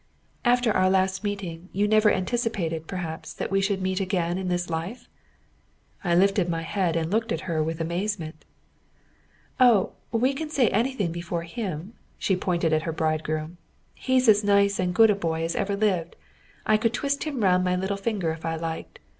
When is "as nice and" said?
14.27-14.95